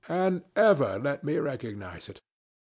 [0.09, 2.21] And ever let me recognize it!